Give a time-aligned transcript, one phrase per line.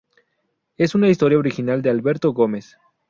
[0.77, 2.75] Es una historia original de Alberto Gómez.